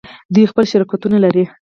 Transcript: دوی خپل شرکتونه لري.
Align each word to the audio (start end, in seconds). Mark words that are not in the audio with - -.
دوی 0.33 0.49
خپل 0.51 0.65
شرکتونه 0.71 1.17
لري. 1.25 1.43